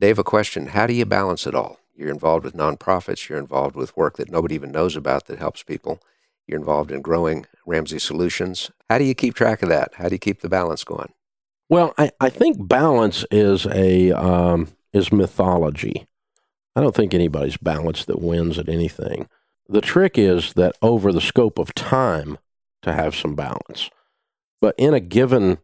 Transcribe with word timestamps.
Dave, 0.00 0.18
a 0.18 0.24
question. 0.24 0.68
How 0.68 0.86
do 0.86 0.92
you 0.92 1.04
balance 1.04 1.46
it 1.46 1.54
all? 1.54 1.80
You're 1.94 2.10
involved 2.10 2.44
with 2.44 2.54
nonprofits, 2.54 3.28
you're 3.28 3.38
involved 3.38 3.74
with 3.74 3.96
work 3.96 4.16
that 4.16 4.30
nobody 4.30 4.54
even 4.54 4.70
knows 4.70 4.94
about 4.94 5.26
that 5.26 5.40
helps 5.40 5.64
people. 5.64 6.00
You're 6.46 6.60
involved 6.60 6.92
in 6.92 7.02
growing 7.02 7.46
Ramsey 7.66 7.98
Solutions. 7.98 8.70
How 8.88 8.98
do 8.98 9.04
you 9.04 9.14
keep 9.14 9.34
track 9.34 9.62
of 9.62 9.68
that? 9.68 9.94
How 9.94 10.08
do 10.08 10.14
you 10.14 10.20
keep 10.20 10.40
the 10.40 10.48
balance 10.48 10.84
going? 10.84 11.12
Well, 11.68 11.92
I, 11.98 12.12
I 12.20 12.30
think 12.30 12.68
balance 12.68 13.24
is 13.30 13.66
a 13.66 14.12
um, 14.12 14.68
is 14.92 15.12
mythology. 15.12 16.06
I 16.76 16.80
don't 16.80 16.94
think 16.94 17.12
anybody's 17.12 17.56
balanced 17.56 18.06
that 18.06 18.22
wins 18.22 18.58
at 18.58 18.68
anything. 18.68 19.28
The 19.68 19.80
trick 19.80 20.16
is 20.16 20.52
that 20.54 20.76
over 20.80 21.12
the 21.12 21.20
scope 21.20 21.58
of 21.58 21.74
time 21.74 22.38
to 22.82 22.92
have 22.92 23.14
some 23.16 23.34
balance. 23.34 23.90
But 24.60 24.74
in 24.78 24.94
a 24.94 25.00
given 25.00 25.58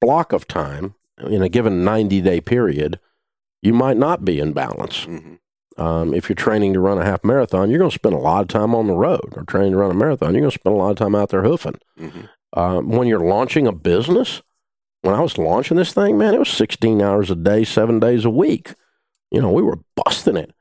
block 0.00 0.32
of 0.32 0.46
time, 0.48 0.94
in 1.18 1.42
a 1.42 1.48
given 1.48 1.84
90 1.84 2.20
day 2.22 2.40
period, 2.40 2.98
you 3.62 3.72
might 3.72 3.96
not 3.96 4.24
be 4.24 4.40
in 4.40 4.52
balance. 4.52 5.06
Mm-hmm. 5.06 5.34
Um, 5.80 6.12
if 6.12 6.28
you're 6.28 6.36
training 6.36 6.74
to 6.74 6.80
run 6.80 6.98
a 6.98 7.04
half 7.04 7.24
marathon, 7.24 7.70
you're 7.70 7.78
going 7.78 7.90
to 7.90 7.94
spend 7.94 8.14
a 8.14 8.18
lot 8.18 8.42
of 8.42 8.48
time 8.48 8.74
on 8.74 8.86
the 8.86 8.94
road. 8.94 9.32
Or 9.32 9.44
training 9.44 9.72
to 9.72 9.78
run 9.78 9.90
a 9.90 9.94
marathon, 9.94 10.34
you're 10.34 10.42
going 10.42 10.50
to 10.50 10.58
spend 10.58 10.74
a 10.74 10.78
lot 10.78 10.90
of 10.90 10.96
time 10.96 11.14
out 11.14 11.30
there 11.30 11.42
hoofing. 11.42 11.80
Mm-hmm. 11.98 12.20
Um, 12.52 12.88
when 12.90 13.08
you're 13.08 13.20
launching 13.20 13.66
a 13.66 13.72
business, 13.72 14.42
when 15.02 15.14
I 15.14 15.20
was 15.20 15.38
launching 15.38 15.76
this 15.76 15.94
thing, 15.94 16.18
man, 16.18 16.34
it 16.34 16.38
was 16.38 16.50
16 16.50 17.00
hours 17.00 17.30
a 17.30 17.36
day, 17.36 17.64
seven 17.64 18.00
days 18.00 18.24
a 18.24 18.30
week. 18.30 18.74
You 19.30 19.40
know, 19.40 19.50
we 19.50 19.62
were 19.62 19.78
busting 20.04 20.36
it, 20.36 20.52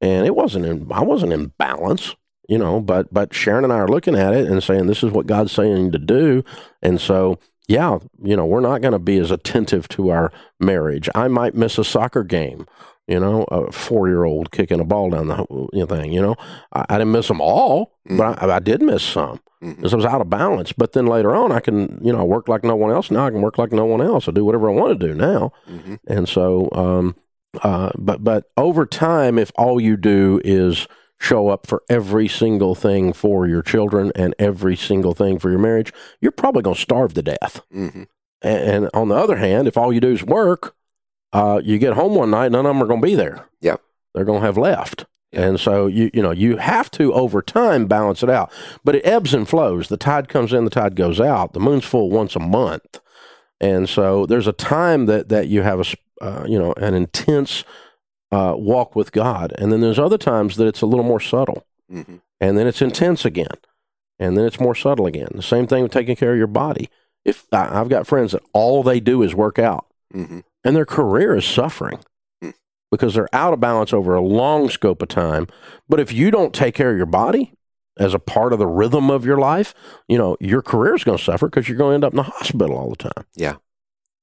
and 0.00 0.24
it 0.24 0.36
wasn't 0.36 0.64
in. 0.64 0.90
I 0.92 1.02
wasn't 1.02 1.32
in 1.32 1.52
balance. 1.58 2.14
You 2.48 2.58
know, 2.58 2.80
but 2.80 3.12
but 3.12 3.34
Sharon 3.34 3.64
and 3.64 3.72
I 3.72 3.76
are 3.76 3.88
looking 3.88 4.16
at 4.16 4.34
it 4.34 4.50
and 4.50 4.62
saying 4.62 4.86
this 4.86 5.02
is 5.02 5.10
what 5.10 5.26
God's 5.26 5.52
saying 5.52 5.92
to 5.92 5.98
do, 5.98 6.44
and 6.80 7.00
so 7.00 7.38
yeah, 7.68 7.98
you 8.22 8.36
know, 8.36 8.46
we're 8.46 8.60
not 8.60 8.82
going 8.82 8.92
to 8.92 8.98
be 8.98 9.18
as 9.18 9.30
attentive 9.30 9.88
to 9.88 10.10
our 10.10 10.32
marriage. 10.60 11.08
I 11.14 11.28
might 11.28 11.54
miss 11.54 11.78
a 11.78 11.84
soccer 11.84 12.24
game. 12.24 12.66
You 13.08 13.18
know, 13.18 13.42
a 13.50 13.72
four-year-old 13.72 14.52
kicking 14.52 14.78
a 14.78 14.84
ball 14.84 15.10
down 15.10 15.26
the 15.26 15.86
thing. 15.88 16.12
You 16.12 16.22
know, 16.22 16.36
I, 16.72 16.86
I 16.88 16.98
didn't 16.98 17.10
miss 17.10 17.26
them 17.26 17.40
all, 17.40 17.98
but 18.08 18.40
I, 18.40 18.56
I 18.56 18.58
did 18.60 18.80
miss 18.80 19.02
some 19.02 19.40
because 19.60 19.92
I 19.92 19.96
was 19.96 20.06
out 20.06 20.20
of 20.20 20.30
balance. 20.30 20.72
But 20.72 20.92
then 20.92 21.06
later 21.06 21.34
on, 21.34 21.50
I 21.50 21.58
can, 21.58 22.00
you 22.02 22.12
know, 22.12 22.20
I 22.20 22.22
work 22.22 22.46
like 22.46 22.62
no 22.62 22.76
one 22.76 22.92
else. 22.92 23.10
Now 23.10 23.26
I 23.26 23.30
can 23.30 23.42
work 23.42 23.58
like 23.58 23.72
no 23.72 23.84
one 23.84 24.00
else. 24.00 24.28
I 24.28 24.30
do 24.32 24.44
whatever 24.44 24.70
I 24.70 24.74
want 24.74 24.98
to 24.98 25.06
do 25.08 25.14
now. 25.14 25.52
Mm-hmm. 25.68 25.96
And 26.06 26.28
so, 26.28 26.68
um, 26.72 27.16
uh, 27.62 27.90
but 27.98 28.22
but 28.22 28.44
over 28.56 28.86
time, 28.86 29.36
if 29.36 29.50
all 29.56 29.80
you 29.80 29.96
do 29.96 30.40
is 30.44 30.86
show 31.22 31.48
up 31.48 31.68
for 31.68 31.84
every 31.88 32.26
single 32.26 32.74
thing 32.74 33.12
for 33.12 33.46
your 33.46 33.62
children 33.62 34.10
and 34.16 34.34
every 34.40 34.74
single 34.74 35.14
thing 35.14 35.38
for 35.38 35.50
your 35.50 35.58
marriage, 35.58 35.92
you're 36.20 36.32
probably 36.32 36.62
going 36.62 36.74
to 36.74 36.80
starve 36.80 37.14
to 37.14 37.22
death. 37.22 37.60
Mm-hmm. 37.72 38.02
And, 38.42 38.70
and 38.70 38.90
on 38.92 39.08
the 39.08 39.14
other 39.14 39.36
hand, 39.36 39.68
if 39.68 39.76
all 39.76 39.92
you 39.92 40.00
do 40.00 40.10
is 40.10 40.24
work, 40.24 40.74
uh, 41.32 41.60
you 41.62 41.78
get 41.78 41.92
home 41.92 42.16
one 42.16 42.32
night, 42.32 42.50
none 42.50 42.66
of 42.66 42.74
them 42.74 42.82
are 42.82 42.86
going 42.86 43.00
to 43.00 43.06
be 43.06 43.14
there. 43.14 43.46
Yep. 43.60 43.80
they're 44.12 44.24
going 44.24 44.40
to 44.40 44.46
have 44.46 44.58
left. 44.58 45.06
Yeah. 45.30 45.42
And 45.42 45.60
so 45.60 45.86
you 45.86 46.10
you 46.12 46.22
know 46.22 46.30
you 46.30 46.58
have 46.58 46.90
to 46.90 47.14
over 47.14 47.40
time 47.40 47.86
balance 47.86 48.22
it 48.22 48.28
out, 48.28 48.52
but 48.84 48.96
it 48.96 49.06
ebbs 49.06 49.32
and 49.32 49.48
flows. 49.48 49.88
The 49.88 49.96
tide 49.96 50.28
comes 50.28 50.52
in, 50.52 50.64
the 50.64 50.70
tide 50.70 50.94
goes 50.94 51.20
out. 51.20 51.54
The 51.54 51.60
moon's 51.60 51.86
full 51.86 52.10
once 52.10 52.36
a 52.36 52.38
month, 52.38 53.00
and 53.58 53.88
so 53.88 54.26
there's 54.26 54.46
a 54.46 54.52
time 54.52 55.06
that 55.06 55.30
that 55.30 55.48
you 55.48 55.62
have 55.62 55.80
a 55.80 56.22
uh, 56.22 56.44
you 56.46 56.58
know 56.58 56.74
an 56.74 56.92
intense 56.92 57.64
uh, 58.32 58.54
walk 58.56 58.96
with 58.96 59.12
God, 59.12 59.52
and 59.58 59.70
then 59.70 59.80
there's 59.80 59.98
other 60.00 60.18
times 60.18 60.56
that 60.56 60.66
it's 60.66 60.82
a 60.82 60.86
little 60.86 61.04
more 61.04 61.20
subtle, 61.20 61.64
Mm-hmm. 61.92 62.16
and 62.40 62.56
then 62.58 62.66
it's 62.66 62.80
intense 62.82 63.24
again, 63.24 63.54
and 64.18 64.36
then 64.36 64.44
it's 64.46 64.58
more 64.58 64.74
subtle 64.74 65.06
again. 65.06 65.28
The 65.34 65.42
same 65.42 65.66
thing 65.66 65.82
with 65.82 65.92
taking 65.92 66.16
care 66.16 66.32
of 66.32 66.38
your 66.38 66.46
body. 66.46 66.88
If 67.24 67.46
I, 67.52 67.78
I've 67.80 67.88
got 67.90 68.06
friends 68.06 68.32
that 68.32 68.42
all 68.52 68.82
they 68.82 68.98
do 68.98 69.22
is 69.22 69.34
work 69.34 69.58
out, 69.58 69.86
Mm-hmm. 70.14 70.40
and 70.64 70.74
their 70.76 70.84
career 70.86 71.36
is 71.36 71.44
suffering 71.44 72.00
Hmm. 72.42 72.50
because 72.90 73.14
they're 73.14 73.28
out 73.34 73.52
of 73.52 73.60
balance 73.60 73.92
over 73.92 74.14
a 74.14 74.20
long 74.20 74.68
scope 74.70 75.00
of 75.02 75.08
time. 75.08 75.46
But 75.88 76.00
if 76.00 76.12
you 76.12 76.30
don't 76.30 76.52
take 76.54 76.74
care 76.74 76.90
of 76.90 76.96
your 76.96 77.06
body 77.06 77.52
as 77.98 78.12
a 78.14 78.18
part 78.18 78.52
of 78.54 78.58
the 78.58 78.66
rhythm 78.66 79.10
of 79.10 79.24
your 79.26 79.38
life, 79.38 79.74
you 80.08 80.16
know, 80.18 80.36
your 80.40 80.62
career 80.62 80.94
is 80.94 81.04
going 81.04 81.18
to 81.18 81.24
suffer 81.24 81.46
because 81.48 81.68
you're 81.68 81.78
going 81.78 81.90
to 81.92 81.94
end 81.96 82.04
up 82.04 82.12
in 82.14 82.16
the 82.16 82.22
hospital 82.24 82.76
all 82.76 82.88
the 82.90 82.96
time. 82.96 83.26
Yeah. 83.36 83.56